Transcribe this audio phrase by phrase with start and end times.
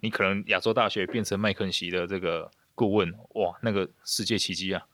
[0.00, 4.86] 你可能亚洲大学变成麦肯锡的这个顾问，哇，那个世界奇迹啊！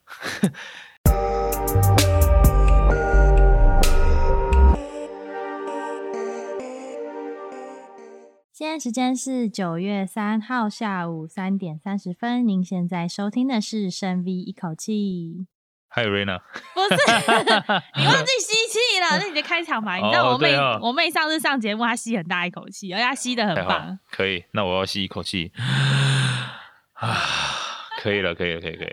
[8.51, 15.47] 现在时间是九月三号下午三点三十分，您现在收听的是深 V 一口气。
[15.95, 16.41] 嗨，Raina，
[16.75, 16.97] 不是，
[17.95, 20.01] 你忘记吸气了，那你就开场白。
[20.01, 23.97] 你知道我妹，哦哦、我妹上次上节目，她吸很大一口气，而且她吸的很棒。
[24.11, 25.53] 可以，那我要吸一口气。
[26.95, 27.17] 啊，
[28.03, 28.93] 可以了，可以了，可以，可以，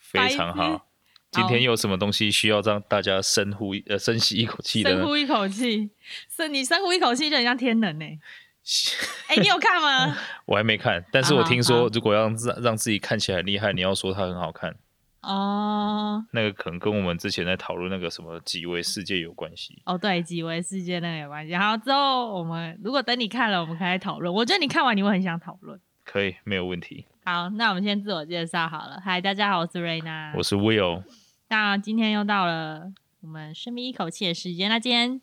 [0.00, 0.88] 非常好。
[1.30, 4.90] 今天有什么东西需要让大家深呼呃深吸一口气的？
[4.90, 5.88] 深呼一口气，
[6.36, 8.04] 是你深呼一口气就很像天能呢。
[9.28, 10.18] 哎、欸，你有看吗？
[10.46, 14.74] 我还没看，但是我听说，如果要让让自己看起来很厉害，你要说它很好看。
[15.22, 19.82] 哦，那个可能跟我们之前在讨论那个什么几维世界有关系。
[19.84, 21.54] 哦，对，几维世界那个有关系。
[21.54, 24.32] 好，之后我们如果等你看了，我们可以讨论。
[24.32, 25.78] 我觉得你看完你会很想讨论。
[26.04, 27.04] 可以，没有问题。
[27.24, 29.00] 好，那我们先自我介绍好了。
[29.04, 31.04] 嗨，大家好，我是 Raina，我是 Will。
[31.48, 32.90] 那今天又到了
[33.20, 34.70] 我们深吸一口气的时间。
[34.70, 35.20] 那今天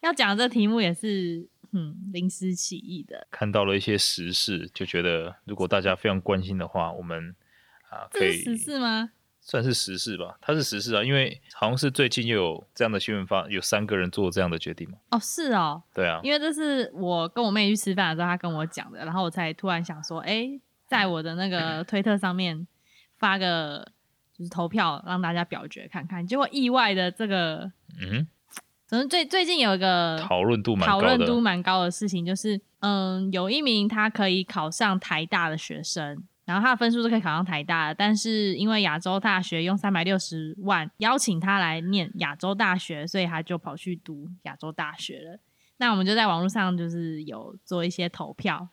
[0.00, 7.34] 要讲的这题目也是嗯临时起意的，看到了一些时事，就觉得如果大家非常关心的话，我们
[7.90, 8.32] 啊可以。
[8.32, 9.10] 时事吗？
[9.50, 14.98] 算是时事吧，它是时事啊，因为好像是最近又有这样的新闻发，有三个人做这样的决定嘛。
[15.08, 20.50] 哦，是哦，对啊，因为这是我跟我妹去吃饭的时候，她跟我讲的，然后我才突然想说，哎，
[20.86, 22.66] 在我的那个推特上面
[23.16, 23.90] 发个
[24.36, 26.26] 就是投票，让大家表决看看。
[26.26, 28.28] 结果意外的这个，嗯，
[28.90, 36.22] 可能最最近有一个讨论度蛮讨论度蛮高的事情，就是嗯，有一名他可以考上台大的学生。
[36.48, 45.38] 然后他的分数是可以考上台大的，但是因为亚洲大学用三百六十万邀请他来念亚洲大学，所以他就跑去读亚洲大学了。
[45.76, 48.66] 那我们就在网络上就是有做一些投票，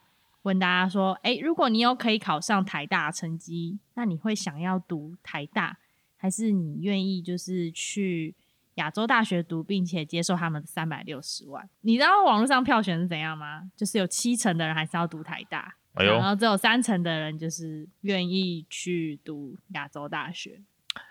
[0.43, 5.77] 问大家说：诶，如果你有可以考上台大的成绩，那你会想要读台大，
[6.15, 8.35] 还是你愿意就是去
[8.75, 11.69] 亚洲大学读，并且接受他们的三百六十万？
[11.81, 13.69] 你知道网络上票选是怎样吗？
[13.75, 15.75] 就是有七成的人还是要读台大。
[16.03, 20.59] 然后只有三成的人就是愿意去读亚洲大学，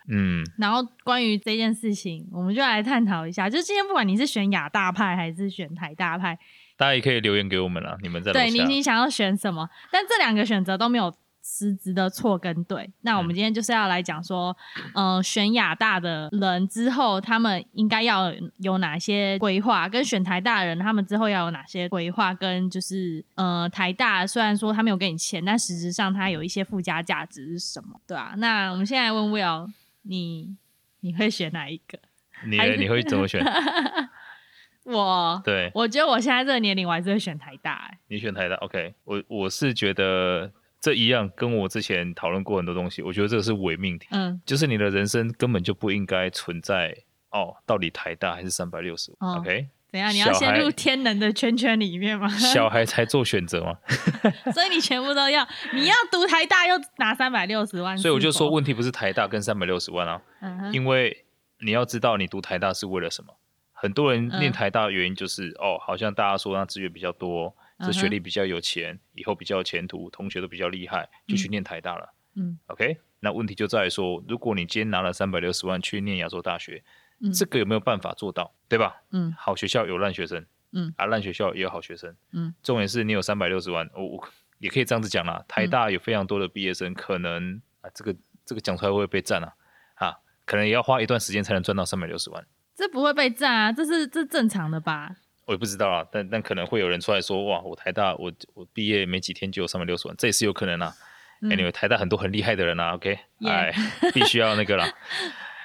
[0.09, 3.49] 嗯，然后关于这件事情，我们就来探讨一下。
[3.49, 6.39] 就是今天不管你是选亚大派还是选台大派，
[6.77, 7.99] 大家也可以留言给我们了。
[8.03, 9.69] 你们在对，你你想要选什么？
[9.91, 11.15] 但这两个选择都没有。
[11.47, 14.57] 实质的错跟对，那我们今天就是要来讲说，
[14.95, 30.57] 嗯、呃，选亚大的人之后，他们应该要有哪些规划，跟选台大的人，他们之后要有哪些规划，跟就是，呃，台大虽然说他没有给你钱，但实质上它有一些附加价值是什么，对啊，那我们现在问 Will，你
[31.01, 31.99] 你会选哪一个？
[32.47, 33.45] 你你会怎么选？
[34.85, 37.99] 我对，我觉得我现在这个年龄，我还是会选台大、欸。
[38.09, 38.95] 你选台大，OK？
[39.05, 40.51] 我我是觉得。
[40.85, 44.07] 这一样跟我之前讨论过很多东西，我觉得这个是伪命题。
[44.11, 46.95] 嗯，就是你的人生根本就不应该存在
[47.31, 49.67] 哦，到底台大还是三百六十五？OK？
[49.91, 50.13] 怎样？
[50.13, 52.29] 你要先入天能的圈圈里面吗？
[52.29, 53.79] 小孩才做选择吗？
[54.53, 61.25] 所以你全部都要，你要读台大又拿三百六十万，所以我就说问题不是台大跟三百六十万啊，嗯哼，因为
[61.61, 63.35] 你要知道你读台大是为了什么。
[63.73, 67.57] 很多人念台大的原因就是、嗯、哦，好像大家说那资源比较多。
[67.81, 72.15] 这学历比较有钱，以后比较有前途，同学都比较厉害，就去念台大了。
[72.37, 76.83] 嗯，OK，那问题就在于说，如果你今天拿了三百六十万去念亚洲大学，
[77.21, 79.03] 嗯，这个有没有办法做到，对吧？
[79.11, 88.15] 嗯，好学校有烂学生，嗯，啊，烂学校也有好学生，嗯，重点是你有三百六十万，我我也可以这样子讲啦，台大有非常多的毕业生，可能啊，这个
[88.45, 89.55] 这个讲出来会被赞啊？
[89.95, 92.45] 啊，可能也要花一段时间才能赚到三百六十万。
[92.75, 95.15] 这不会被赞啊，这是这正常的吧？
[95.47, 100.95] 我也不知道啊，但但可能会有人出来说，哇，我台大我我毕业没几天就有三百六十万，这也是有可能啊。
[101.43, 103.73] 嗯、anyway，台大很多很厉害的人啊，OK，哎
[104.13, 104.91] 必须要那个啦。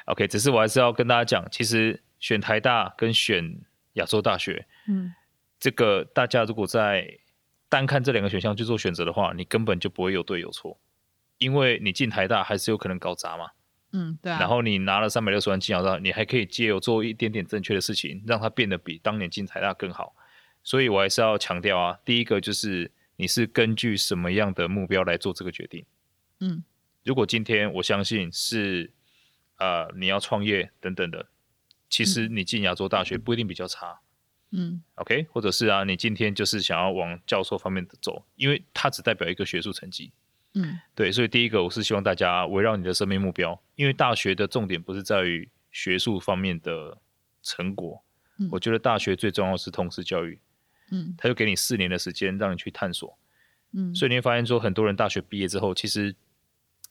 [0.05, 3.61] OK，只是我还是要跟大家讲，其实选台大跟选
[3.93, 5.13] 亚洲大学，嗯，
[5.59, 7.19] 这个大家如果在
[7.69, 10.79] 单看这两个选项去做选择的话，你根本就不会有对有错，
[11.37, 13.51] 因为你进台大还是有可能搞砸嘛。
[13.91, 14.39] 嗯，对、啊。
[14.39, 20.15] 然后你拿了三百六十万进亚大，你还可以借由做一点点正确的事情，让它变得比当年进台大更好。
[20.63, 25.85] 所以我还是要强调啊，第一个就是你是根据什么样的目标来做这个决定。
[26.39, 26.63] 嗯，
[27.03, 28.91] 如果今天我相信是
[29.57, 31.27] 呃你要创业等等的，
[31.89, 33.99] 其实你进亚洲大学不一定比较差。
[34.51, 40.11] 嗯，OK，或者是啊，你今天就是想要往教授方面走，因为它只代表一个学术成绩。
[40.55, 46.97] 嗯，对，所以第一个我是希望大家围绕你的生命目标，因为大学的重点不是在于学术方面的
[47.43, 48.03] 成果，
[48.39, 50.39] 嗯，我觉得大学最重要的是通识教育，
[50.89, 53.15] 嗯，他就给你四年的时间让你去探索，
[53.73, 56.15] 嗯，所以你会发现说，很多人大学毕业之后，其实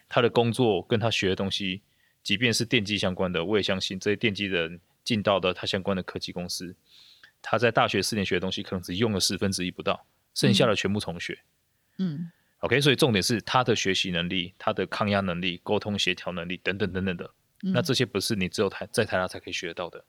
[0.08, 1.82] 他的工作跟他学的东西，
[2.22, 6.76] 即便是电机相关的，我也相信这些电机人进到的他相关的科技公司，
[7.42, 11.40] 他在大学四年学的东西，可能只用了十分之一不到，剩下的全部重学。
[11.98, 17.30] 嗯，OK，所以重点是他的学习能力、他的抗压能力、沟通协调能力等等等等的，
[17.62, 20.04] 嗯、那这些不是你只有台在台大才可以学得到的。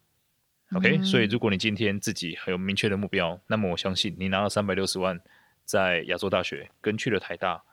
[0.73, 5.19] OK，、嗯、所以如果你今天自己很有明确的目标，那么我相信你拿了三百六十万，
[5.65, 7.63] 在亚洲大学跟去了台大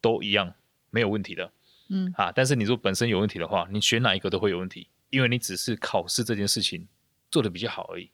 [0.00, 0.54] 都一样
[0.90, 1.52] 没有问题的。
[1.90, 6.86] 嗯啊，但是你如果本身有问题的话，你选哪一个都会有问题，因为你只是考试这件事情
[7.30, 8.10] 做的比较好而已。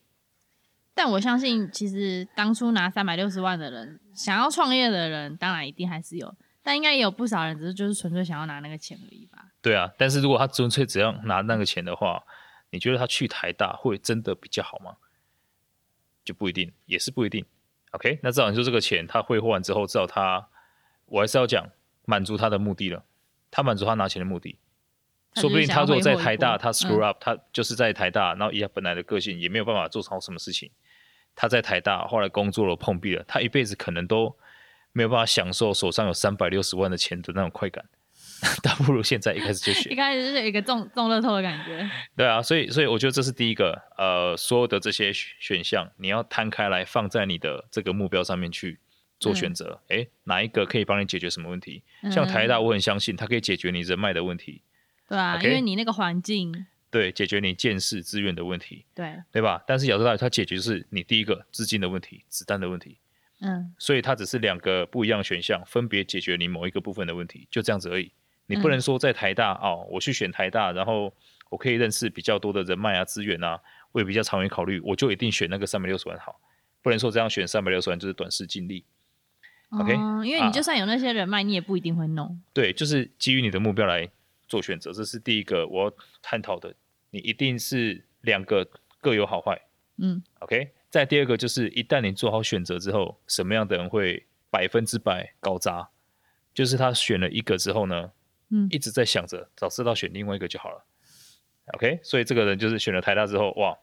[0.95, 6.33] 但我相信，其实当初拿三百六十万的人，想要创业的人，当然一定还是有，
[6.63, 9.51] 但应该也有不少人只是就是纯粹想要拿那个钱而已吧。
[9.61, 12.23] 对啊，但是如果他纯粹只要拿那个钱的话。
[12.71, 14.97] 你觉得他去台大会真的比较好吗？
[16.25, 17.45] 就不一定，也是不一定。
[17.91, 20.49] OK，那至少你说这个钱他挥霍完之后，至少他，
[21.05, 21.69] 我还是要讲
[22.03, 23.05] 满足他的目的了。
[23.49, 24.59] 他满足他拿钱的目的，
[25.35, 30.69] 说不定他如果在台大，他 screw up，、嗯、他就是在台大，然后以他本来的个性也没有办法做成什么事情。
[31.35, 34.35] 他在台大后来工作了碰壁了，他一辈子可能都
[34.93, 37.83] 没有办法享受手上有三百六十万的钱的那种快感。
[38.61, 41.89] 倒不如现在一开始就选，一开始就是一个中中乐透的感觉。
[42.17, 48.77] 对啊，所以所以我觉得这是第一个，呃，所有的这些选项你要摊开来放在你的这个目标上面去
[49.19, 49.79] 做选择。
[49.87, 51.81] 哎、嗯，哪一个可以帮你解决什么问题？
[52.01, 54.61] 嗯、像台大，我很相信它可以解决你人脉的问题。
[55.07, 55.43] 对啊，okay?
[55.43, 56.65] 因为你那个环境。
[56.95, 58.85] 对，解决你见识资源的问题。
[58.95, 59.61] 对，对吧？
[59.67, 62.97] 但是亚洲大学它解决是你第一个资金的问题、子弹的问题。
[63.41, 68.09] 嗯，所以它只是两个不一样的选项，分别解决你某一个部分的问题，就这样子而已。
[68.45, 71.13] 你不能说在台大、嗯、哦，我去选台大，然后
[71.49, 73.59] 我可以认识比较多的人脉啊、资源啊，
[73.91, 76.39] 我也比较长远考虑，我就一定选那个三百六十万好。
[76.81, 78.85] 不能说这样选三百六十万就是短视近利。
[79.67, 79.91] 哦、OK，
[80.25, 82.41] 因为你就算有那些人脉、啊，你也不一定会弄。
[82.53, 84.09] 对，就是基于你的目标来
[84.47, 86.73] 做选择，这是第一个我要探讨的。
[87.15, 88.69] 你一定是两个
[88.99, 89.61] 各有好坏。
[89.97, 90.73] 嗯，OK。
[90.89, 95.89] 再第二个就是，一旦你做好选择之后，什么样的人会百分之百高砸？
[96.53, 98.11] 就是他选了一个之后呢？
[98.49, 100.85] 嗯，一直在想着，早知道选另外一个就好了。
[101.73, 103.77] OK，所以这个人就是选了台大之后，哇，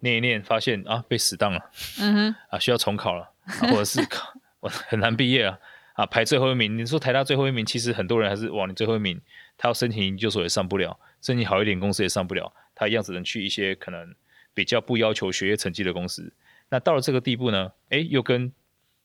[0.00, 1.70] 念一念发现啊，被死当了，
[2.00, 5.58] 嗯哼，啊，需要重考了，啊、或者是 考我很难毕业啊，
[5.94, 6.76] 啊，排最后一名。
[6.76, 9.20] 你说台大最后一名，其实很多人还是哇，你最后一名，
[9.62, 14.14] 他要申请研究所也上不了，申请好一点公司也上不了，他一样只能去一些可能
[14.54, 16.32] 比较不要求学业成绩的公司。
[16.70, 18.50] 那到了这个地步呢，哎，又跟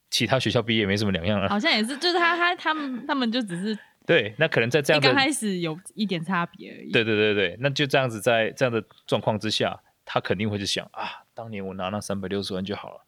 [0.09, 1.49] 其他学校毕业没什么两样了。
[1.49, 3.77] 好像也是，就是他他他们他们就只是。
[4.05, 6.91] 对，那可能在这样的刚开始有一点差别而已。
[6.91, 13.03] 对对对对，那就这样子，在这样的状况之下，他肯定会去想啊，当年我拿那三百六十万就好了。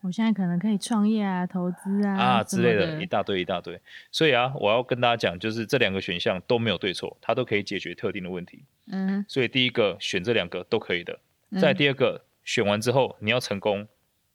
[0.00, 3.80] 我现在可能可以创业啊，投资啊啊之类的，一大堆一大堆。
[4.12, 8.64] 所以啊，我要跟大家讲，就是这两个选项都没有对错，它都可以解决特定的问题。
[8.86, 9.24] 嗯。
[9.28, 11.18] 所以第一个选这两个都可以的。
[11.60, 13.88] 再第二个、嗯、选完之后，你要成功，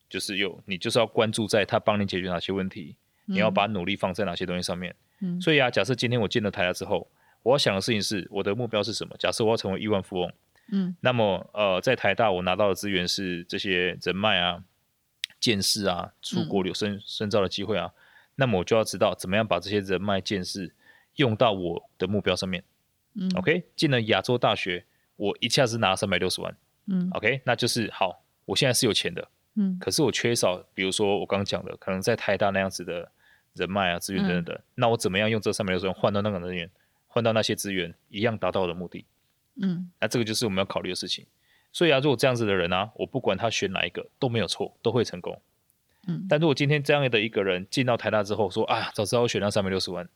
[0.10, 2.96] 就是有你就是要关注在他帮你解决哪些问题。
[3.26, 4.94] 你要把努力放在哪些东西上面？
[5.22, 7.08] 嗯，所以啊，假设今天我进了台大之后，
[7.42, 9.16] 我要想的事情是，我的目标是什么？
[9.18, 10.30] 假设我要成为亿万富翁，
[10.74, 14.62] 嗯，那么呃，在台大我拿到的资源是这些人脉啊、
[15.44, 18.00] 见识啊、出国留深深造的机会啊，嗯，
[18.36, 20.74] 那么我就要知道怎么样把这些人脉见识
[21.16, 22.64] 用到我的目标上面。
[23.16, 24.86] 嗯，OK，进了亚洲大学，
[25.18, 26.56] 我一下子拿三百六十万，
[26.88, 29.28] 嗯，OK，那就是好，我现在是有钱的。
[29.56, 33.12] 嗯，可是我缺少，比如说我刚刚讲的，可能在台大那样子的
[33.54, 36.72] 人脉啊、资源等等的，嗯，那我怎么样用这三百六十万换到那个人员，
[37.08, 39.06] 换到那些资源，一样达到我的目的？
[39.62, 41.28] 嗯，那这个就是我们要考虑的事情。
[41.74, 45.42] 所以啊，如果这样子的人啊，我不管他选哪一个都没有错，都会成功。
[46.08, 50.08] 嗯，但如果今天这样的一个人进到台大之后说啊，早知道我选那三百六十万，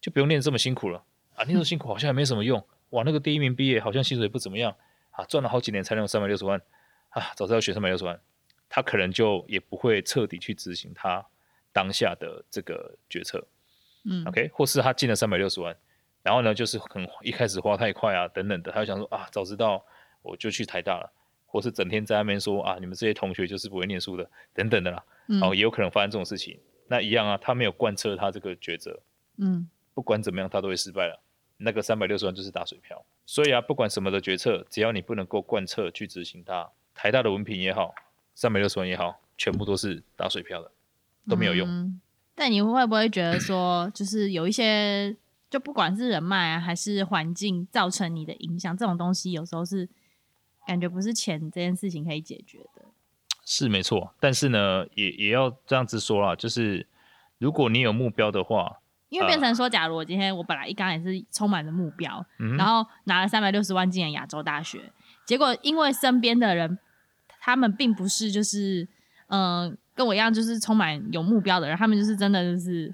[0.00, 1.02] 就不用念这么辛苦了
[1.34, 2.64] 啊，念这么辛苦好像也没什么用。
[2.90, 4.72] 哇，那个第一名毕业好像薪水不怎么样
[5.10, 6.60] 啊，赚了好几年才能有三百六十万
[7.08, 8.20] 啊，早知道选三百六十万。
[8.68, 11.24] 他可能就也不会彻底去执行他
[11.72, 13.46] 当下的这个决策，
[14.04, 15.74] 嗯，OK，或是他进了三百六十万，
[16.24, 19.86] 然后呢，就是很一开始花太快啊，等等的，他就想说啊，早知道
[20.26, 21.12] 我就去台大了，
[21.46, 29.00] 或是整天在那边说啊，你们这些同学就是不会念书的，等等的啦，嗯，然后也有可能发生这种事情，那一样啊，他没有贯彻他这个抉择，
[29.38, 31.20] 嗯，不管怎么样，他都会失败了，
[31.58, 37.94] 那个三百六十万就是打水漂，所以啊，不管什么的决策，只要你不能够贯彻去执行它，台大的文凭也好。
[38.38, 40.70] 三百六十万也好，全部都是打水漂的，
[41.26, 41.66] 都没有用。
[41.66, 41.98] 嗯，
[42.34, 45.16] 但你会不会觉得说，就是有一些，
[45.48, 49.88] 就不管是人脉啊，还是环境造成你的影响，这种东西有时候是
[50.66, 52.82] 感觉不是钱这件事情可以解决的。
[53.44, 56.86] 是没错，但是呢，也也要这样子说啦，就是
[57.38, 64.92] 如果你有目标的话，因为变成说，假如我今天我本来一刚也是充满了目标，嗯、然后拿了三百六十万进了亚洲大学，
[65.24, 66.76] 结果因为身边的人，
[67.40, 68.88] 他们并不是就是
[69.28, 72.92] 嗯、呃、跟我一样就是充满有目标的人，他们就是真的就是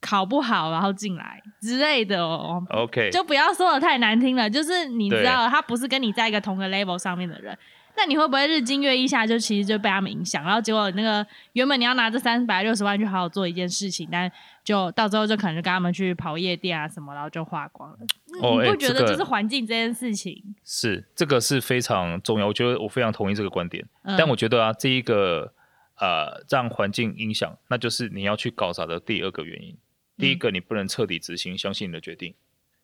[0.00, 2.62] 考不好然后进来之类的哦。
[2.70, 7.56] OK，就不要说的太难听了，就是你知道他不是跟你在一个同个 level 上面的人。
[7.96, 14.30] 那你会不会日积月异下，就其实就被他们影响，然后结果那个原本你要拿这三百六十万去好好做一件事情，但
[14.62, 17.96] 就到最后就可能就跟他们去跑夜店啊什么，然后就花光了。
[18.40, 20.40] 哦、你不觉得就是环境这件事情？
[20.64, 23.84] 是这个是非常重要，我觉得我非常同意这个观点。
[24.04, 25.52] 嗯、但我觉得啊，这一个
[25.98, 29.76] 呃让环境影响，那就是你要去搞砸的第二个原因。
[30.18, 32.34] 第一个，你不能彻底执行，相信你的决定。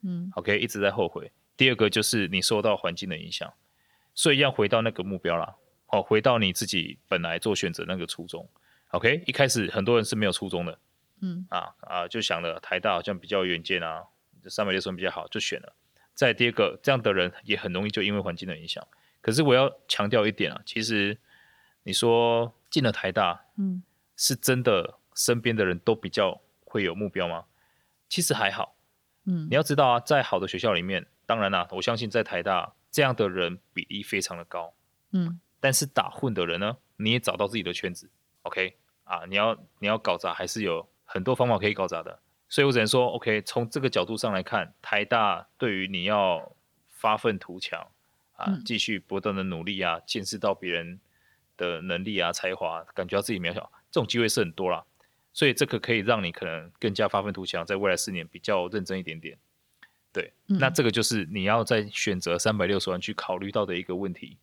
[0.02, 1.32] 嗯，OK，一直在后悔。
[1.56, 3.52] 第二个就是你受到环境的影响。
[4.14, 5.56] 所以要回到那个目标啦，
[5.88, 8.48] 哦，回到你自己本来做选择那个初衷。
[8.90, 10.78] OK，一开始很多人是没有初衷的，
[11.20, 14.04] 嗯，啊啊，就想了台大好像比较远见啊，
[14.44, 15.74] 三百六十分比较好，就选了。
[16.14, 18.86] 再第二个，这样的人也很容易就因为环境的影响。
[19.20, 21.18] 可是我要强调一点啊，其实
[21.82, 23.82] 你说进了台大，嗯，
[24.16, 26.40] 是真的身边的人都比较
[26.74, 27.44] 会有目标吗？
[28.08, 28.74] 其实还好，
[29.26, 32.74] 嗯，你要知道啊，在好的学校里面，当然啦、啊，我相信在台大。
[32.90, 34.72] 这样的人比例非常的高，
[35.10, 38.08] 嗯，但是打混的人呢，你也找到自己的圈子
[38.42, 46.54] ，OK 啊，你要你要搞砸还是有很多方法可以搞砸的，所以我只能说，OK，从这个角度上来看，台大对于你要
[46.88, 47.84] 发愤图强
[48.36, 51.00] 啊，继续不断的努力啊，见识到别人
[51.56, 54.84] 的能力啊、才华，感觉到自己渺小，这种机会是很多啦，
[55.34, 59.36] 所以这个可以让你可能更加发愤图强，在未来四年比较认真一点点。
[60.12, 64.38] 对，那这个就是你要在选择三百六十万去考虑到的一个问题。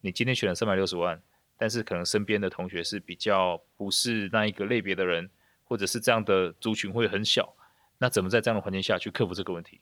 [0.00, 1.20] 你今天选了三百六十万，
[1.56, 5.28] 但是可能身边的同学是比较不是那一个类别的人，
[5.64, 7.52] 或者是这样的族群会很小，
[7.98, 9.80] 那怎么在这样的环境下去克服这个问题？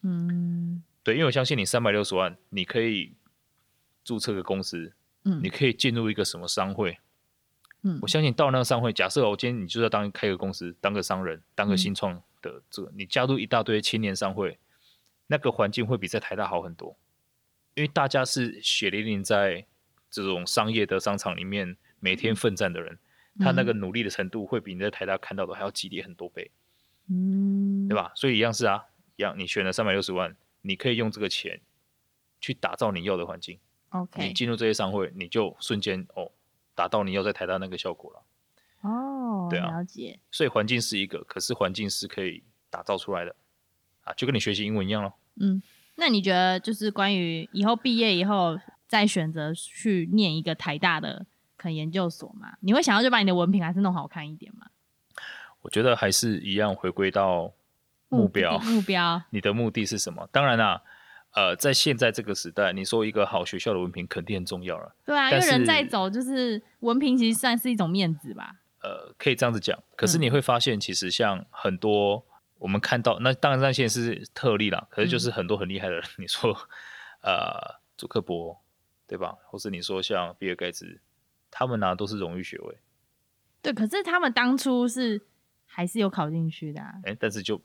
[0.00, 3.14] 嗯，对，因为我相信你三百六十万，你可以
[4.02, 4.92] 注册个公司，
[5.22, 6.98] 嗯，你可以进入一个什么商会，
[7.82, 14.58] 嗯，我相信到那个商会，假设我今天你就要当开个公司，当个商人，当个新创的这个，你加入一大堆青年商会。
[15.28, 16.94] 那个环境会比在台大好很多，
[17.74, 19.64] 因为大家是血淋淋在
[20.10, 22.98] 这种商业的商场里面每天奋战的人，
[23.38, 26.50] 嗯、他那个努力的程度会比你在台大看到的还要激烈很多倍，
[27.08, 28.12] 嗯，对吧？
[28.14, 28.84] 所以一样是啊，
[29.16, 31.58] 一样，你选了三百六十万，你可以用这个钱
[32.38, 33.58] 去打造你要的环境。
[33.88, 36.30] OK，你进入这些商会，你就瞬间哦，
[36.74, 38.22] 达到你要在台大那个效果了。
[38.88, 40.18] 哦，对啊，了解。
[40.30, 43.34] 所以环境是一个，可是环境是可以打造出来的
[44.04, 45.12] 啊，就跟你学习英文一样咯。
[45.40, 45.62] 嗯，
[45.96, 51.24] 那你觉得就是关于以后毕业以后再选择去念一个台大的
[51.56, 52.54] 可能研究所嘛？
[52.60, 54.66] 你会想要就把你的文凭还是弄好看一点吗？
[55.60, 57.52] 我觉得还是一样，回归到
[58.08, 58.58] 目标。
[58.58, 60.28] 目标，你的目的是什么？
[60.32, 60.82] 当然啦，
[61.32, 64.94] 呃，在现在这个时代，你说一个好学校的文凭肯定很重要了。
[65.04, 68.56] 对啊，因为人在走，就是文凭其实算是一种面子吧。
[68.82, 69.78] 呃，可以这样子讲。
[69.96, 72.24] 可是你会发现，其实像很多。
[72.58, 76.56] 我们看到，那当然那些是特例啦，可是就是很多很厉害的人，嗯、 你说，
[77.22, 78.56] 呃，祖克伯，
[79.04, 79.36] 对吧？
[79.48, 81.00] 或是你说像比尔盖茨，
[81.50, 82.78] 他们拿的都是荣誉学位。
[83.60, 85.20] 对，可是他们当初是
[85.66, 87.60] 还是有考进去的、啊，哎，但是就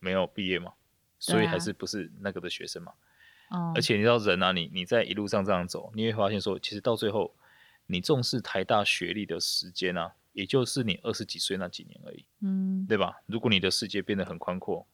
[0.00, 0.74] 没有毕业嘛，
[1.18, 2.92] 所以还是不是那个的学生嘛。
[3.74, 7.34] 而且你知道人啊，你你在一路上这样走，你会发现说，其实到最后，
[7.86, 10.12] 你重视台大学历的时间啊。
[10.32, 13.20] 也就是你二十几岁那几年而已，嗯，对吧？
[13.26, 14.86] 如果你的世界变得很宽阔，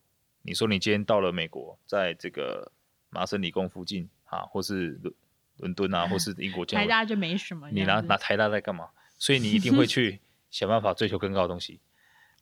[0.43, 2.73] 你说你今天到了美国，在这个
[3.11, 5.15] 麻省理工附近啊，或是伦
[5.59, 7.71] 伦敦啊，或是英国， 台大就没什么。
[7.71, 8.89] 你拿拿台大在干嘛？
[9.17, 10.19] 所以你一定会 去
[10.51, 11.79] 想办法追求更高的东西。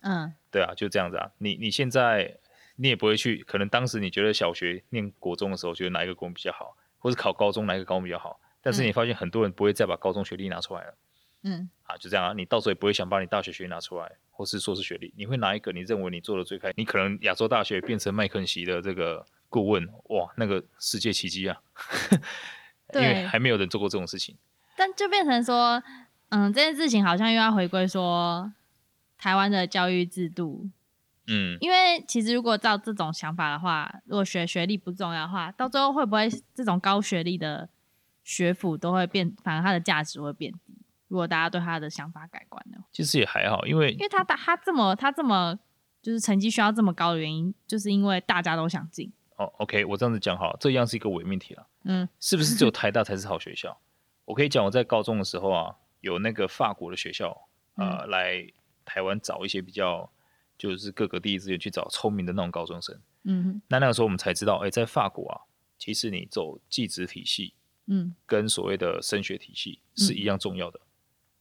[0.01, 1.31] 嗯，对啊，就这样子啊。
[1.37, 2.39] 你你现在
[2.77, 10.95] 你也不会去，可能当时你觉得小学念国中的时候，觉得哪一个国文比较好，或是考高中哪一个高中比较好，但是你发现很多人不会再把高中学历拿出来了。
[11.43, 21.61] 嗯啊，就这样啊，你到时候也不会想把你大学学历拿出来，或是硕士学历，你会拿一个你认为你做的最开，你可能亚洲大学变成麦肯锡的这个顾问，哇，那个世界奇迹啊！
[22.93, 24.37] 对，因为还没有人做过这种事情。
[24.77, 25.81] 但就变成说，
[26.31, 28.53] 嗯，这件事情好像又要回归说
[29.17, 30.69] 台湾的教育制度，
[31.29, 37.69] 嗯，因为其实如果照这种想法的话，如果学学历不重要的话，到最后会不会这种高学历的
[38.23, 40.79] 学府都会变，反而它的价值会变低？
[41.09, 42.79] 如果大家对他的想法改观呢？
[42.91, 45.57] 其实也还好，因为因为他他这么他这么
[46.03, 49.13] 就是成绩需要这么高的原因，就是因为大家都想进。
[49.37, 51.67] 哦，OK，我这样子讲好了，这样是一个伪命题了。
[51.85, 53.79] 嗯，是不是只有 台大才是好学校？
[54.25, 58.45] 我可以讲，我在高中的时候啊，有那个法国的学校，呃，嗯、来
[58.85, 60.11] 台湾找一些比较
[60.59, 62.99] 就是各个第一志愿去找聪明的那种高中生。
[63.25, 65.41] 嗯哼，那那个时候我们才知道，哎、欸，在法国啊，
[65.79, 67.55] 其实你走技职体系，
[67.87, 70.79] 嗯，跟所谓的升学体系是一样重要的。
[70.79, 70.87] 嗯、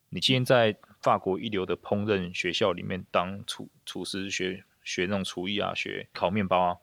[0.09, 6.77] 你今天在法国一流的烹饪学校里面当厨厨师学，学学那种厨艺啊，学烤面包啊，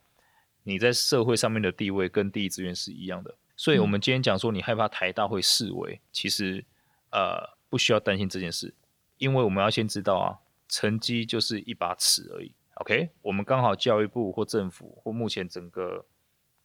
[0.63, 3.37] 你在社会上面的地位跟第一志愿是一样的。
[3.57, 6.65] 所以，我们今天讲说你害怕台大会视为，其实
[7.11, 8.75] 呃不需要担心这件事，
[9.19, 10.39] 因为我们要先知道啊，
[10.73, 12.55] 成绩就是一把尺而已。
[12.77, 16.07] OK，我们刚好教育部或政府或目前整个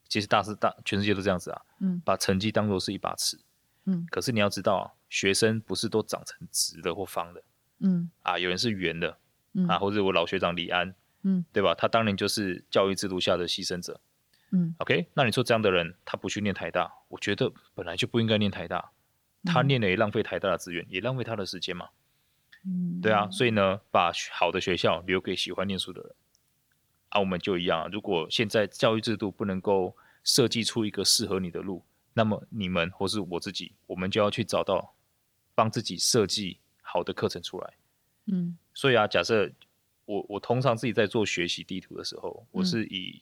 [0.08, 3.38] 其实大是大全世界都这样子啊，嗯，把成绩当做是一把尺，
[3.84, 7.44] 嗯，可是你要知道啊，学生不是都长成直的或方的，
[7.80, 9.20] 嗯，啊，有人是圆的，
[9.54, 11.76] 嗯，啊，或者我老学长李安，嗯，对吧？
[11.76, 14.00] 他当年就是教育制度下的牺牲者。
[14.52, 18.92] 嗯，OK，那你说这样的人他不去念台大，我觉得本来就不应该念台大，
[19.44, 21.90] 他念了也浪费台大的资源，嗯、也浪费他的时间嘛。
[22.68, 26.16] 嗯，对啊，所以呢，把好的学校留给喜欢念书的人。
[27.10, 31.84] 啊，我们就一样，如果现在教育制度不能够设计出一个适合你的路，
[32.14, 34.94] 那么你们或是我自己，我们就要去找到
[35.56, 37.74] 帮自己设计好的课程出来。
[38.26, 39.50] 嗯，所以啊，假设
[40.06, 43.22] 我我通常自己在做学习地图的时候，我是以、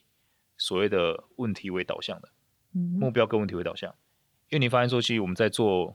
[0.58, 2.30] 所谓的问题为导向的，
[2.72, 3.94] 目标跟问题为导向，
[4.48, 5.94] 因为你发现说，其实我们在做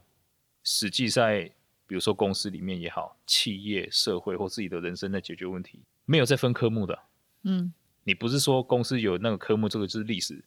[0.62, 1.52] 实际在，
[1.92, 6.98] 比如说公司里面也好，企业、社会或自己的人生在解决问题，没有在分科目的。
[7.42, 7.70] 嗯，
[8.02, 10.42] 你不是说公司有那个科目，这个就是历史，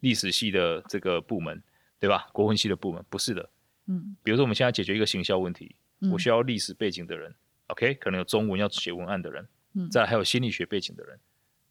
[0.00, 1.62] 历史系的这个部门，
[2.00, 2.28] 对吧？
[2.32, 3.48] 国文系的部门不是的。
[3.86, 5.76] 嗯，比如说我们现在解决一个行销问题，
[6.10, 7.32] 我需要历史背景的人
[7.68, 11.16] ，OK，可能有中文要写文案的人，嗯再来还有心理学背景的人，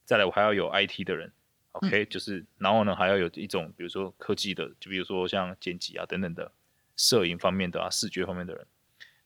[0.05, 1.29] 再来我还要有 IT 的人。
[1.73, 6.49] OK，就是，然后呢，还要有一种，比如说科技的，就比如说像剪辑啊等等的，
[6.95, 8.65] 摄影方面的啊，视觉方面的人，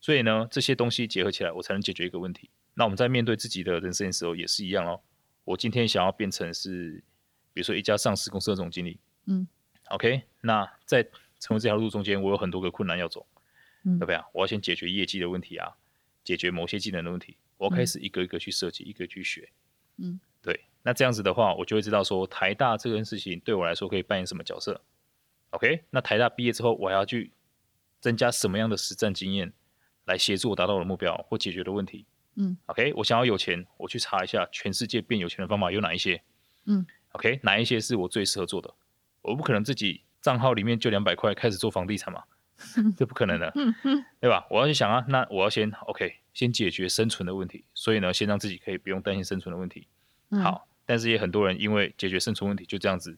[0.02, 2.50] 所以呢，这些东西结合起来，我才能解决一个问题。
[2.74, 5.00] 那我们在面对自己的人生的时候，也是一样哦。
[5.46, 7.04] 我今天想要变成是，
[7.54, 9.48] 比如说一家上市公司的总经理，嗯
[9.90, 11.04] ，OK，那在
[11.40, 13.26] 成为这条路中间，我有很多个困难要走，
[13.86, 14.26] 嗯，对不对啊？
[14.34, 15.72] 我要先解决业绩的问题啊，
[16.24, 19.50] 解决某些技能的问题，我要开始一个一个去设计，一个去学，
[19.98, 20.20] 嗯。
[20.44, 24.82] 对那这样子的话，我就会知道说台大这件事情对我来说可以扮演什么角色。
[25.52, 27.32] OK，那台大毕业之后，我还要去
[28.00, 29.54] 增加什么样的实战经验，
[30.12, 32.06] 来协助我达到我的目标或解决的问题。
[32.36, 36.22] 嗯，OK，我想要有钱，我去查一下全世界变有钱的方法有哪一些。
[36.66, 38.74] 嗯，OK，哪一些是我最适合做的？
[39.22, 42.24] 我不可能自己账号里面就两百块开始做房地产嘛，
[42.96, 43.52] 这不可能的，
[44.22, 44.46] 对吧？
[44.50, 49.88] 我要去想啊，那我要先 OK，先解决生存的问题，所以呢，先让自己可以不用担心生存的问题。
[50.44, 50.68] 好。
[50.84, 53.18] 但是也很多人因为解决生存问题就这样子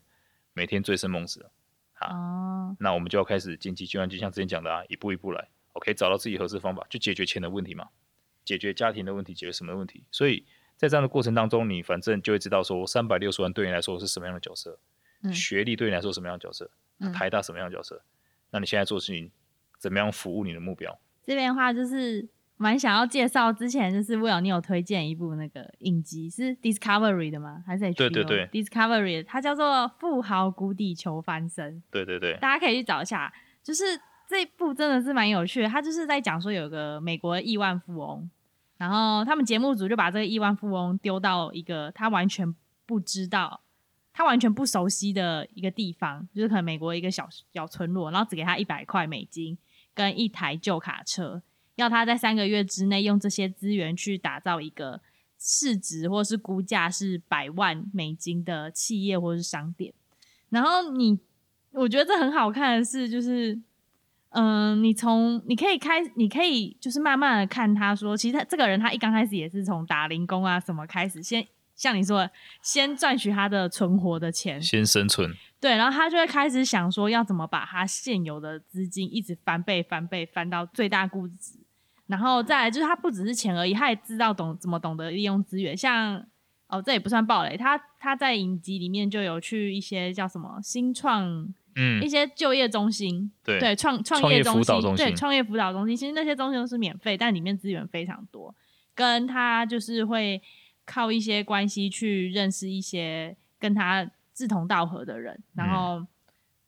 [0.54, 1.52] 每天醉生梦死了，
[1.94, 7.90] 好，哦，那我们就要开始经济就像，就像之前讲的啊，一步一步来，OK，找到自己合适的方法，就解决钱的问题嘛，
[8.44, 10.06] 解决家庭的问题，解决什么问题？
[10.10, 10.46] 所以
[10.78, 14.80] 在这样的过程当中，你反正就会知道说，三百六十万对你来说是什么样的角色，
[15.24, 16.72] 嗯、学历对你来说什么样的角色，
[17.14, 18.06] 台大什么样的角色，嗯、
[18.52, 19.32] 那你现在做事情
[19.78, 21.00] 怎么样服务你的目标？
[21.24, 22.30] 这边的话就是。
[22.56, 27.62] 蛮想要介绍，之前就是 Will 你有推荐一部那个影集，是 Discovery 的吗？
[27.66, 27.96] 还是 HBO？
[27.96, 29.66] 对对对，Discovery，它叫做
[30.00, 31.78] 《富豪谷底求翻身》。
[31.92, 33.34] 对对对，大家可以去找一下。
[33.64, 33.84] 就是
[34.28, 38.30] 这一部真的是蛮有趣的，他就是在讲说有个美国的亿万富翁，
[38.78, 42.54] 然后他们节目组就把这个亿万富翁丢到一个他完全
[42.86, 43.62] 不知道、
[44.14, 49.58] 他完全不熟悉的一个地方，就是可能美国一个小小村落，然后只给他一百块美金
[49.94, 51.42] 跟一台旧卡车。
[51.76, 55.02] 要他在三个月之内用这些资源去打造一个
[55.40, 59.92] 市值或是估价是百万美金的企业或是商店，
[60.50, 61.20] 然后你，
[61.72, 63.60] 我觉得这很好看的是，就是，
[64.34, 81.60] 嗯、呃，你从你可以开，你可以就是慢慢的看他说，其实他这个人他一刚开始也是从打零工啊什么开始，先像你说的，先赚取他的存活的钱，先生存，对，然后他就会开始想说要怎么把他现有的资金一直翻倍翻倍翻到最大估值。
[82.08, 85.76] 然后再来就是他不只是钱而已，他也知道懂怎么懂得利用资源。
[85.76, 86.24] 像
[86.68, 95.96] 哦，这也不算暴雷，他他在影集里面就有去一些叫什么新创，嗯，一些就业中心，对对，创创业中心，对，创业辅导中心。
[95.96, 98.54] 其实那些中心都是免费，但里面资源非常多。
[98.96, 100.42] 跟他就是会
[100.86, 106.06] 靠一些关系去认识一些跟他志同道合的人，然后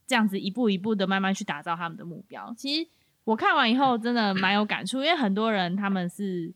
[0.08, 2.54] 这样子一步一步的慢慢去打造他们的目标。
[2.58, 2.90] 其实。
[3.26, 6.54] 我看完以后真的蛮有感触，因为很多人他们是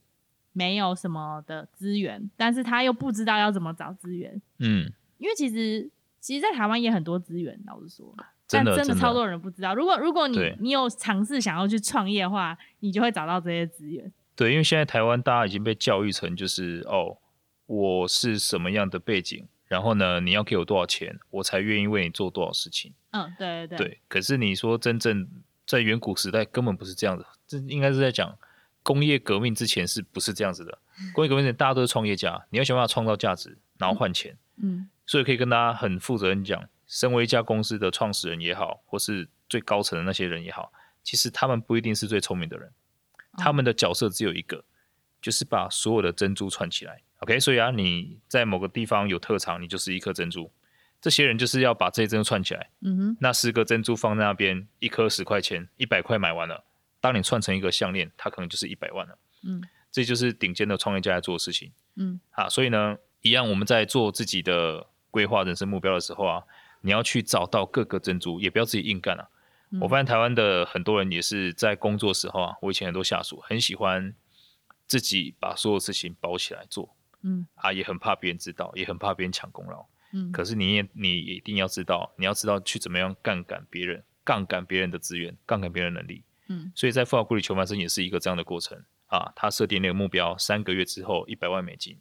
[0.52, 4.40] 没有什么的资源，但是他又不知道要怎么找资源。
[4.60, 8.16] 嗯，因为其实其实，在台湾也很多资源，老实说，
[8.50, 9.76] 但真的超多人不知道。
[9.76, 14.12] 如果如果你你有尝试想要去创业的话，你就会找到这些资源。
[14.36, 17.18] 对，因为现在台湾大家已经被教育成就是哦，
[17.66, 22.94] 我是什么样的背景，然后呢，你要给我多少钱，我才愿意为你做多少事情。
[23.12, 23.88] 嗯，对对对。
[23.88, 25.28] 对，可是你说真正
[25.68, 28.36] 在远古时代根本不是这样子，这应该是在讲
[28.82, 30.78] 工业革命之前是不是这样子的？
[31.14, 34.38] 工业革命前大家都是创业家，你要想办法创造价值，然后换钱。
[34.62, 34.90] 嗯。
[35.06, 42.70] 所以可以跟大家很负责任讲，身为一家公司的创始人也好，或是最高层的那些人也好，其实他们不一定是最聪明的人，
[43.38, 44.66] 他们的角色只有一个。
[45.22, 47.38] 就是把所有的珍珠串起来，OK？
[47.42, 50.50] 所以啊，你在某个地方有特长，你就是一颗珍珠。
[51.02, 52.70] 这些人就是要把这些珍珠串起来。
[52.80, 53.18] 嗯哼。
[53.20, 56.64] 那十个珍珠放在那边，一颗十块钱，一百块买完了。
[57.02, 59.18] 当你串成一个项链，它可能就是一百万了。
[59.44, 59.62] 嗯。
[59.92, 61.74] 这就是顶尖的创业家在做的事情。
[61.98, 62.18] 嗯。
[62.32, 66.42] 啊，所以呢，一样我们在做自己的规划人生目标的时候啊，
[66.82, 69.28] 你要去找到各个珍珠，也不要自己硬干啊。
[69.72, 69.80] 嗯。
[69.82, 74.14] 我发现台湾的很多人也是在工作时候啊，我以前很多下属很喜欢。
[74.88, 80.32] 自己把所有事情包起来做，嗯啊，也很怕别人知道，也很怕别人抢功劳，嗯。
[80.32, 86.72] 可是你也你也一定要知道，你要知道去怎么样杠杆别人，杠杆别人的资源，杠杆别人的能力，嗯。
[86.74, 89.32] 所以在富豪故里求翻身也是一个这样的过程啊。
[89.36, 91.96] 他设定那个目标，三个月之后一百万美金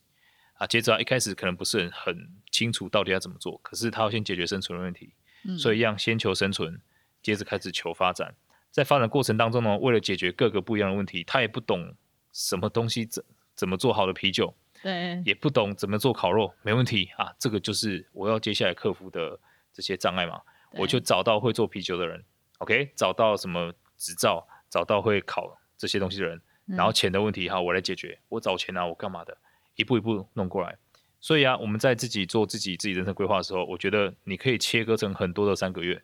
[0.54, 0.66] 啊。
[0.66, 5.12] 接着一开始可能不是很很清楚到底要怎么做，可是他要先解决生存的问题，
[5.44, 5.58] 嗯。
[5.58, 6.80] 所以一样先求生存，
[7.22, 8.34] 接着开始求发展。
[8.70, 11.94] 在发展过程当中呢，为了解决各个不一样的问题，他也不懂。
[12.30, 14.54] 什么东西怎怎么做好的啤酒？
[14.82, 17.34] 对，也不懂怎么做烤肉，没问题啊。
[17.38, 19.40] 这个就是我要接下来克服的
[19.72, 20.40] 这些障碍嘛。
[20.72, 22.22] 我就找到会做啤酒的人
[22.58, 28.16] ，OK，找到什么执照，找到会烤这些东西的人，嗯、然后钱的问题哈，我来解决。
[28.28, 29.37] 我找钱啊，我干嘛的？
[29.74, 30.76] 一步一步弄过来。
[31.20, 36.02] 所以啊，我们在自己做自己自己人生规划的时候，我觉得你可以切割成很多的三个月，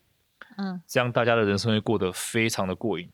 [0.57, 3.09] 嗯，这样大家的人生会过得非常的过瘾。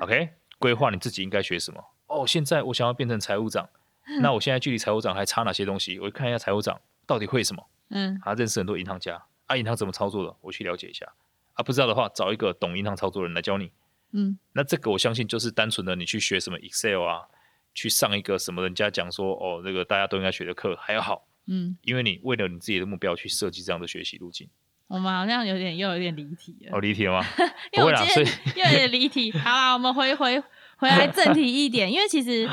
[0.00, 1.84] OK， 规划你自己应该学什么。
[2.06, 3.68] 哦，现在我想要变成财务长，
[4.20, 5.98] 那我现在距离财务长还差哪些东西？
[6.00, 7.64] 我看一下财务长到底会什么。
[7.90, 10.34] 嗯，他认识很多银行家，啊，银行怎么操作的？
[10.40, 11.06] 我去了解一下。
[11.54, 13.70] 啊，不知道的话，找一个懂银行操作的人来教你。
[14.10, 17.28] 嗯，那这个我相信就是单纯的你去学什么 Excel 啊，
[17.74, 21.26] 去上一个什么人家讲说哦，这个大家都应该学的课还要好。
[21.46, 24.48] 嗯，因为你为了你自己的目标去设计这样的学习路径。
[24.86, 26.76] 我们好像有点又有点离题了。
[26.76, 27.26] 哦，离题了吗？
[27.72, 29.32] 不会啦，所以又有点离题。
[29.32, 30.42] 好啦，我们回回。
[30.76, 32.50] 回来正题一点，因为其实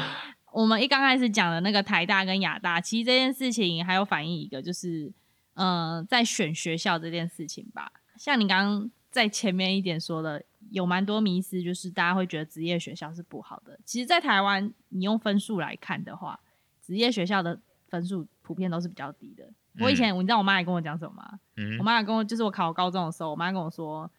[0.53, 5.11] 我们一刚开始讲的那个台大跟亚大，其实这件事情还有反映一个，就是
[5.55, 7.91] 嗯、呃，在选学校这件事情吧。
[8.17, 13.79] 像你刚刚在前面一点说的，有蛮多迷思，就是大家会觉得职业学校是不好的。
[13.83, 16.39] 其实，在台湾，你用分数来看的话，
[16.81, 19.43] 职业学校的分数普遍都是比较低的。
[19.45, 21.39] 嗯、我以前，你知道我妈也跟我讲什么吗？
[21.57, 24.09] 嗯、我妈也跟我，就是我考高中的时候，我妈跟我说，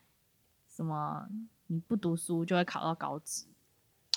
[0.69, 1.27] 什么
[1.69, 3.47] 你不读书就会考到高职。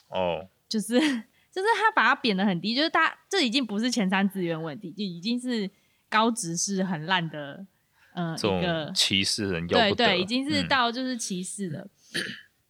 [0.10, 5.70] 哦、oh.，就是就是他把它贬得很低，就是他这已经不是前三志愿问题，就已经是
[6.10, 7.66] 高职是很烂的，
[8.14, 11.82] 呃，一个歧视人，对对，已经是到就是歧视了。
[11.82, 11.90] 嗯、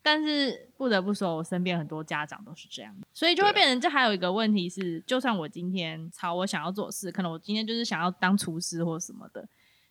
[0.02, 9.48] 但是不得不说，我身边很多家长都是这样，所以就会变成，这还有一个问题是，就算我今天朝我想要做事，可能我今天就是想要当厨师或什么的，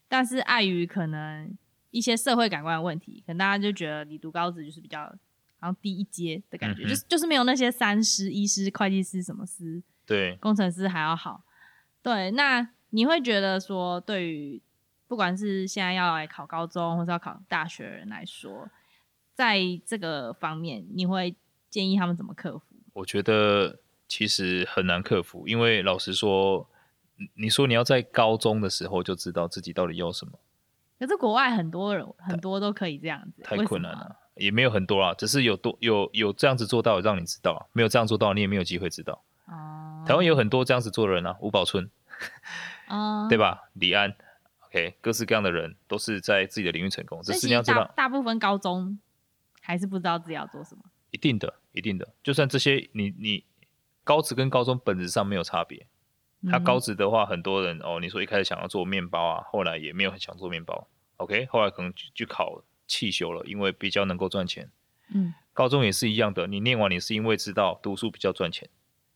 [0.09, 1.57] 但是碍于可能
[1.91, 5.15] 一些社会感官的问题，可能大家就觉得你读高职就是比较。
[5.61, 11.43] 然后低一阶的感觉，嗯、就是就是没有那些三师、医师、会计师什么师，对，工程师还要好。
[12.03, 14.61] 对，那你会觉得说，对于
[15.09, 18.69] 不管是现在要来考高中或是要考大学的人来说，
[19.35, 21.35] 在这个方面，你会
[21.69, 22.65] 建议他们怎么克服？
[22.93, 26.69] 我觉得其实很难克服，因为老实说，
[27.35, 30.33] 你说你要在高中的时候就知道自己到底要什么，
[30.99, 34.17] 可是国外很多人很多都可以这样子，太困难了。
[34.37, 39.23] 也没有很多啊，只是有多有有这样子做到，让你知道；没有这样做到，你也没有机会知道。
[39.47, 41.89] 哦、uh...，台湾有很多这样子做的人啊，吴宝春，
[42.91, 43.71] 哦、uh...，对吧？
[43.75, 44.13] 李安
[44.67, 47.23] ，OK，各式各样的人都是在自己的领域成功。
[47.23, 48.99] 只是你要知道，大部分高中
[49.65, 50.83] 还是不知道自己要做什么。
[51.11, 52.15] 一定的，一定的。
[52.23, 53.45] 就算这些，你你
[54.05, 55.87] 高职跟高中本质上没有差别。
[56.51, 62.63] 他高职的话，很多人哦，你说一开始想要做面包啊，后来也没有很想做面包，OK，后来可能去考。
[62.87, 64.71] 汽修了，因为比较能够赚钱。
[65.09, 68.69] 嗯，高中也是一样的，你念完你是因为知道读书比较赚钱。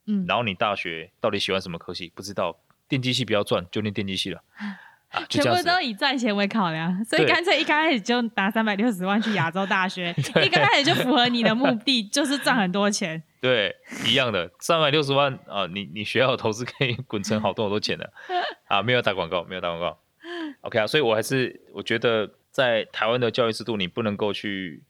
[0.06, 2.10] 嗯，然后你大学到底喜欢什么科系？
[2.14, 2.58] 不知道，
[2.88, 4.42] 电机系比较赚，就念电机系了。
[5.10, 13.22] 啊，全部都以赚钱为考量，所以干脆一开始就拿三百六十万去亚洲大学， 一刚开始就符合你的目的，就是赚很多钱。
[13.40, 13.74] 对，
[14.06, 18.12] 一样的，三百六十万啊，你你学校投资可以滚成好多好多钱的。
[18.68, 19.98] 啊，没有打广告，没有打广告。
[20.62, 22.30] OK 啊，所以我还是我觉得。
[22.50, 24.82] 在台湾的教育制度，你不能够去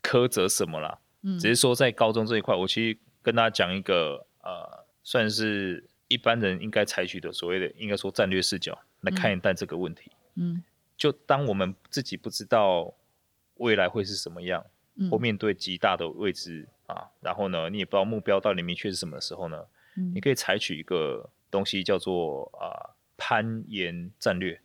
[0.00, 0.98] 苛责什么啦。
[1.24, 10.10] 嗯，只是说在高中这一块，我其实跟大家讲一个呃，算是一般人应该采取的所谓的应该说战略视角来看待这个问题。
[10.34, 10.62] 嗯，
[10.96, 12.92] 就当我们自己不知道
[13.56, 14.64] 未来会是什么样，
[15.10, 19.64] 或面对极大的未知啊，然后呢，你也不知道目标到底明确是什么的时候呢，
[20.14, 24.60] 你可以采取一个东西叫做啊攀岩战略。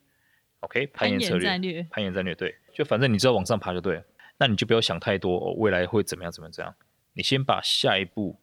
[0.62, 4.04] OK，攀岩策略，攀岩战略，攀岩战略，对，就反正你只要往上爬就对了。
[4.38, 6.76] 那你就不要想太多，哦，未来会怎么样，怎么样，怎样。
[7.14, 8.40] 你先把下一步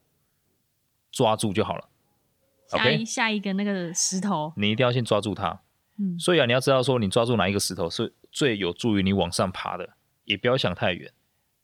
[1.11, 1.89] 抓住就好了。
[2.69, 3.07] 下一 okay?
[3.07, 5.61] 下一个那个石头，你一定要先抓住它。
[6.03, 9.89] 嗯，所以啊，你要知道说，你抓住哪一个石头是最有助于你往上爬的，
[10.25, 11.13] 也不要想太远。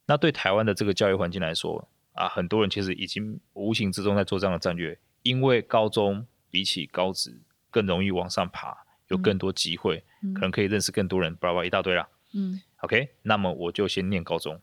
[0.07, 8.77] 那对台湾的这个教育环境来说啊，很多人其实已经无形之中在做这样的战略，因为高中比起高职更容易往上爬，
[9.09, 12.09] 有更多机会，嗯，可能可以认识更多人，巴拉巴拉一大堆啦。
[12.35, 14.61] 嗯，OK，那么我就先念高中，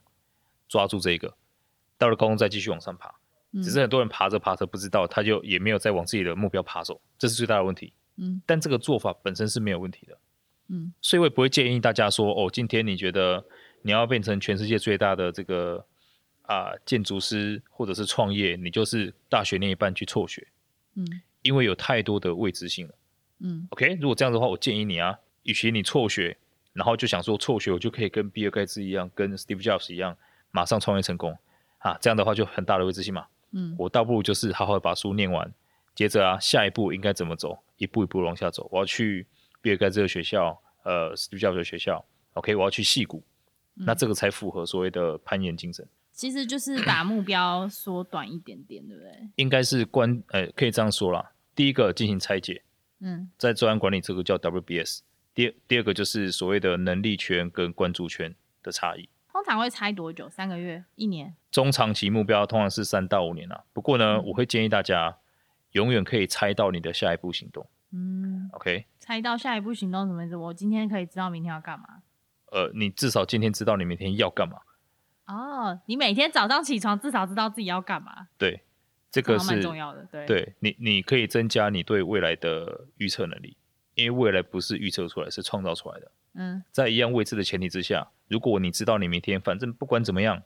[0.68, 1.34] 抓住这个。
[1.98, 3.14] 到了高中再继续往上爬，
[3.62, 7.92] 只是很多人爬着爬着不知道，他就也没有再往自己的目标爬走，这是最大的问题。
[8.16, 10.18] 嗯，但这个做法本身是没有问题的。
[10.68, 13.44] 嗯，所以我也不会建议大家说，哦，今天你觉得
[13.82, 15.84] 你要变成全世界最大的这个
[16.42, 20.46] 啊、呃、建筑师或者是创业，你就是大学那一半去辍学。
[20.94, 21.06] 嗯，
[21.42, 22.94] 因为有太多的未知性了。
[23.40, 26.36] 嗯，OK，如果这样的话，我建议你啊，与其你辍学，
[26.72, 30.16] 然后就想说辍学我就可以跟比尔盖茨一样，跟 Steve Jobs 一样，
[30.50, 31.36] 马上创业成功。
[31.78, 33.26] 啊，这样的话就很大的未知性嘛。
[33.52, 35.52] 嗯，我倒不如就是好好的把书念完，
[35.96, 38.68] 接着啊，下一步应该怎么走，一步一步往下走。
[38.70, 39.26] 我要去
[39.60, 42.04] 比尔盖茨的学校，呃，Steve Jobs 的学校
[42.34, 43.24] ，OK，我要去矽谷，
[43.76, 45.88] 嗯，那这个才符合所谓的攀岩精神。
[46.12, 49.10] 其实就是把目标缩短一点点，对不对？
[49.36, 51.32] 应该是关，呃，可以这样说啦。
[51.54, 52.62] 第一个进行拆解，
[53.00, 55.00] 嗯，在专案管理这个叫 WBS。
[55.34, 59.08] 第二，第二个就是所谓的能力圈跟关注圈的差异。
[59.32, 60.28] 通常会拆多久？
[60.30, 61.34] 三个月、一年？
[61.50, 63.64] 中长期目标通常是三到五年啊。
[63.74, 65.18] 不过呢，嗯、我会建议大家
[65.76, 67.68] 永远可以猜到你的下一步行动。
[67.92, 68.86] 嗯，OK。
[68.98, 70.34] 猜到下一步行动什么意思？
[70.34, 71.84] 我今天可以知道明天要干嘛？
[72.50, 74.56] 呃，你至少今天知道你明天要干嘛。
[75.26, 78.28] 哦，你每天早上起床至少知道自己要干嘛。
[78.38, 78.62] 对，
[79.10, 80.04] 这个是蛮重要的。
[80.10, 83.56] 对，对你，你可以增加你对未来的预测能力，
[83.94, 86.10] 因为未来不是预测出来，是创造出来的。
[86.34, 90.42] 嗯，在一样位置的前提之下，如果你知道你明天反正不管怎么样，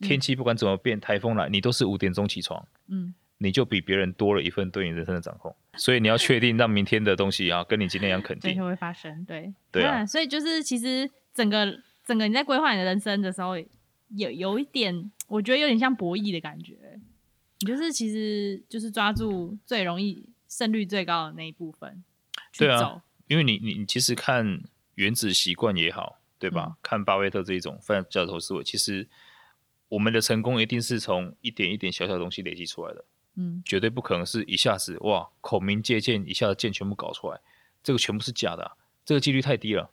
[0.00, 5.54] 天气不管怎么变，台风来，你都是五点钟起床，嗯，你就比别人多了一份对你人生的掌控。
[5.76, 9.24] 所以你要确定让明天的东西啊，跟你今天一样肯定，就会发生。
[9.24, 10.06] 对，对啊。
[10.06, 13.58] 所以就是其实整个整个你在规划你的人生的时候，
[14.16, 16.76] 有有一点，我觉得有点像博弈的感觉。
[17.60, 22.02] 你就是其实就是抓住最容易胜率最高的那一部分。
[22.56, 24.62] 对啊，因为你你你其实看。
[24.96, 26.66] 原子习惯也好，对吧？
[26.68, 29.08] 嗯、看巴菲特这一种非常教头思维，其实
[29.88, 33.02] 我们的成功一定是从一点一点小小的东西累积出来的，
[33.36, 37.40] 嗯，绝对不可能是一下子哇，孔明借箭一下子箭全部搞出来，
[37.82, 38.72] 这个全部是假的、啊，
[39.04, 39.90] 这个几率太低了。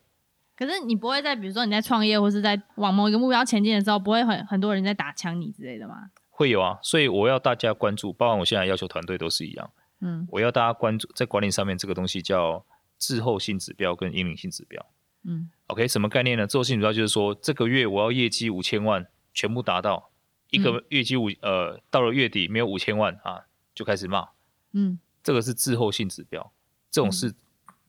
[0.55, 6.11] 可是你不会在比如说你在创业或是在往某一个目标前进的时候，不会很很多人在打枪你之类的吗？
[6.29, 9.71] 会有啊，所以我要大家关注，包括我现在要求团队都是一样，
[10.01, 12.65] 嗯，我要大家关注在管理上面这个东西叫。
[13.01, 14.85] 滞后性指标跟引领性指标，
[15.23, 16.45] 嗯，OK，什么概念呢？
[16.45, 20.08] 滞后性指标就是说，这个月我要业绩五千万，全部达到，
[20.49, 24.27] 一个月绩五、嗯、呃，到了月底没有五千万啊，就开始骂，
[24.73, 26.51] 嗯，这个是滞后性指标，
[26.89, 27.33] 这种是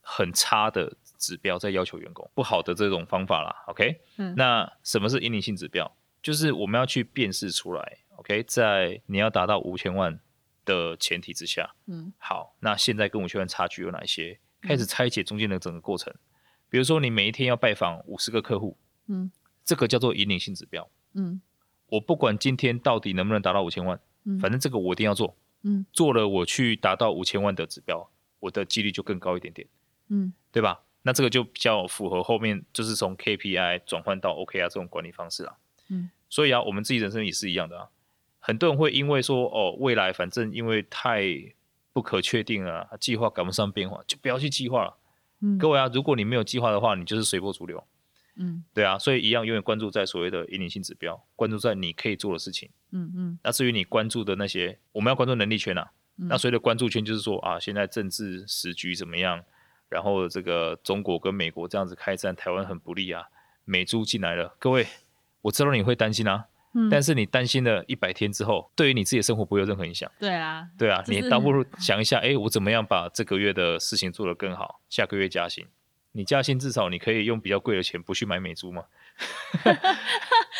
[0.00, 5.90] 很差的指标，在要求员工不好的这种方法啦，OK，嗯，那什么是引领性指标？
[6.22, 10.20] 就是我们要去辨识出来，OK，在你要达到五千万
[10.64, 14.38] 的前提之下，嗯，好，那现在跟五千万差距有哪些？
[14.60, 16.14] 开始拆解中间的整个过程，
[16.68, 19.32] 比如说你每一天要拜访五十个客户，嗯，
[19.64, 21.40] 这个叫做引领性指标，嗯，
[21.90, 29.66] 我不管今天到底能不能达到五千万，嗯，反正这个我一定要做，嗯，做了我去达到五千万的指标，我的几率就更高一点点，
[30.08, 30.80] 嗯，对吧？
[31.02, 35.54] 那这个就比较符合后面就是从 KPI 转换到 OKR 这种管理方式啊，
[35.88, 37.88] 嗯，所以啊，我们自己人生也是一样的啊，
[38.38, 41.54] 很多人会因为说哦，未来反正因为太。
[41.92, 44.94] 不可确定啊，计划赶不上变化，就不要去计划了。
[45.40, 47.82] 嗯，各位啊，如果你没有计划的话，你就是随波逐流。
[48.36, 52.70] 嗯，对啊，所以一样永远关注在所谓的引领性指标，关注在你可以做的事情。
[52.92, 53.38] 嗯嗯。
[53.42, 55.90] 那至于你关注的那些，我们要关注能力圈啊。
[56.18, 59.42] 嗯、那所谓的关注圈就是说啊，现在政治时局怎么样？
[59.88, 63.24] 然后这个中国跟美国这样子开战，台湾很不利啊，
[63.64, 64.54] 美猪进来了。
[64.58, 64.86] 各位，
[65.42, 66.46] 我知道你会担心啊。
[66.72, 70.08] 嗯、但是你担心了一百天之后，对于你自己的生活不会有任何影响。
[70.20, 74.80] 对啊，对啊，你倒不如想一下，哎、欸，我怎么样把这个月的事情做得更好？
[74.88, 75.66] 下个月加薪，
[76.12, 78.84] 你加薪至少你可以用比较贵的钱不去买美猪嘛，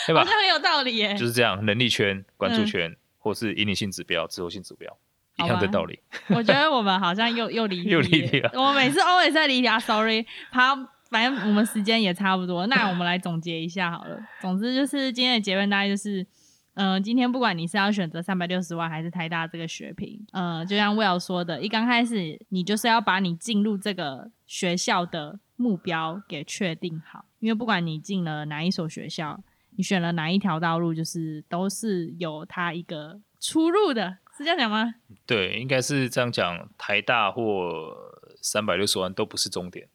[0.06, 0.20] 对吧？
[0.20, 1.14] 好像很有道理耶。
[1.14, 4.96] 就是这样，能力圈、关注圈，嗯、或是引领性指标、滞后性指标，
[5.38, 5.98] 一样的道理。
[6.30, 8.50] 我觉得我们好像又又离又离题了。
[8.54, 10.24] 我每次 always 在离题啊，sorry。
[10.52, 10.76] 好，
[11.10, 14.18] 反正我们时间也差不多，那我们来总结一下好了。
[14.40, 16.26] 总之就是今天的结论大概就是。
[16.74, 29.42] 嗯、呃，今天不管你是要选择三百六十万还是台大这个学评，嗯、呃，就像 Will 说的，一刚开始你就是要把你进入这个学校的目标给确定好，因为不管你进了哪一所学校，
[29.76, 34.94] 你选了哪一条道路，就是都是有它一个出入的，是这样讲吗？
[35.26, 37.94] 对，应该是这样讲，台大或
[38.40, 39.88] 三百六十万都不是终点。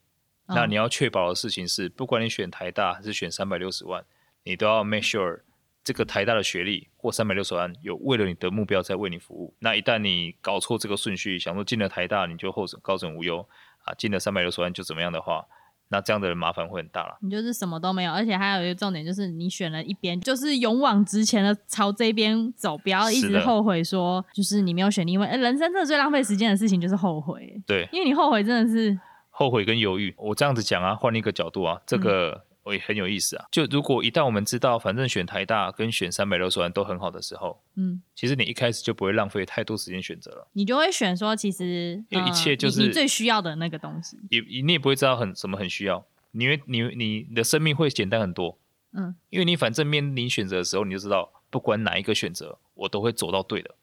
[0.48, 4.04] 嗯、那你要确保的事情是，不管你选台大还是选三百六十万，
[4.44, 5.40] 你都要 make sure。
[5.86, 9.54] 这个台大的学历或三百六十万有为了你的目标在为你服务。
[9.60, 13.48] 那一旦你搞错这个顺序，想说进了台大你就后高枕无忧
[13.84, 15.46] 啊，进了三百六十万就怎么样的话，
[15.90, 17.16] 那这样的人麻烦会很大了。
[17.22, 27.62] 你就是什么都没有，而且还有一个重点就是你选了一边，就是勇往直前的朝这边走，不要一直后悔说就是你没有选，因为人生真的最浪费时间的事情就是后悔。
[27.68, 30.16] 对，因为你后悔真的是后悔跟犹豫。
[30.18, 32.45] 我这样子讲啊，换一个角度啊，这个。
[32.66, 33.46] 嗯也很有意思啊！
[33.52, 40.48] 就如果一旦我们知道，反正选台大跟选三百六十万都很好的时候，嗯，其实你一开始就不会浪费太多时间选择了。
[40.54, 44.18] 你就会选说，其实因为一切就是你，你最需要的那个东西。
[44.30, 48.58] 也你也不会知道很什么很需要，因为你你你的生命会简单很多。
[48.94, 53.76] 嗯，因为你反正面临选择的时候，你就知道，不管哪一个选择，我都会走到对的，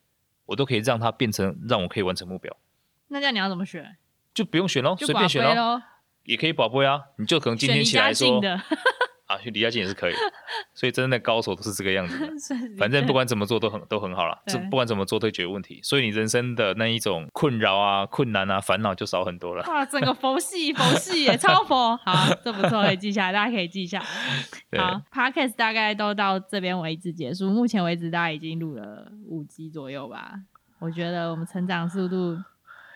[0.46, 2.56] 我都可以让它变成让我可以完成目标。
[3.08, 3.96] 那这样你要怎么选？
[4.34, 5.80] 就不用选喽，随便选喽。
[6.24, 8.40] 也可以保贝啊，你就可能今天起来说
[9.26, 10.14] 啊，去离家近也是可以，
[10.74, 12.18] 所以真的高手都是这个样子。
[12.76, 19.64] 反正不管怎么做都很都很好了，这不管怎么做都解决问题，所以你人生的那一种困扰啊、困难啊、烦恼就少很多了。
[19.66, 24.00] 哇，整个佛系 佛系耶，超佛，好，这不错，可以记下来，大家可以记一下。
[24.76, 30.34] 好，Podcast 大概都到这边为止结束，目前为止大家已经录了五集左右吧，
[30.78, 32.36] 我觉得我们成长速度。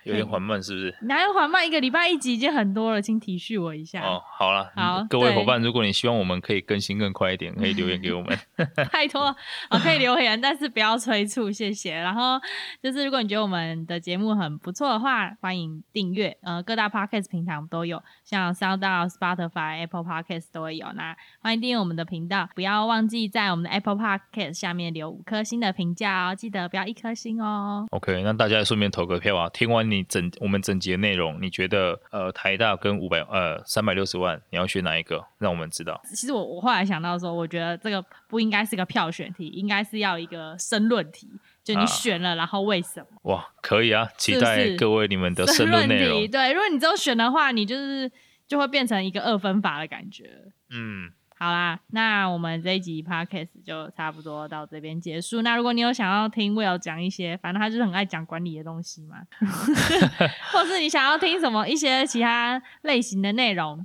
[0.07, 0.95] 有点缓慢，是不是？
[1.03, 1.67] 哪有缓慢？
[1.67, 4.01] 一个礼拜一集已经很多了，请体恤我一下。
[4.03, 8.39] 哦，好了，好，各位伙伴，如果你希望我们可以更新更快一点，可以留言给我们。
[8.93, 9.25] 拜托，
[9.69, 11.95] 哦，可以留言，但是不要催促，谢谢。
[11.95, 12.41] 然后
[12.81, 16.37] 就是，如果你觉得我们的节目很不错的话，欢迎订阅。
[16.43, 20.87] 呃，各大 Podcast 平台我们都有，像 SoundCloud、Spotify、Apple Podcast 都会有。
[20.93, 27.87] 那欢迎订阅我们的频道，不要忘记在我们的 Apple Podcast 下面留五颗星的评价哦，记得不要一颗星哦。
[27.91, 29.49] OK，那大家也顺便投个票啊。
[29.49, 29.96] 听完你。
[29.97, 35.25] 你整我们整集的内容，你觉得呃台大跟五百呃三百六十万，你要选哪一个？
[35.39, 36.01] 让我们知道。
[36.05, 41.29] 其实我我后来想到说，我觉得这个不应该是个票选题，应该是要一个申论题，
[41.65, 43.07] 就你选了，啊、然后为什么？
[43.23, 46.31] 哇，可以啊，期待各位你们的申论内容。
[46.31, 48.11] 对，如果你只有选的话，你就是
[48.47, 50.31] 就会变成一个二分法的感觉。
[50.71, 51.11] 嗯。
[51.39, 55.43] 好啦，那我们这一集 podcast 就差不多到这边结束。
[55.43, 59.19] 那如果你有想要听 Will 讲一些，反正他就是很爱讲管理的东西嘛，
[60.53, 63.85] 或是你想要听什么一些其他类型的内容，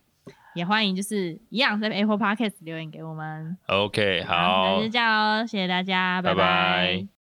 [0.56, 3.58] 也欢迎就是一样在 Apple Podcast 留言给我们。
[3.68, 6.36] OK，好，那就这样哦，谢谢大家，拜拜。
[6.36, 6.44] 拜
[7.04, 7.21] 拜。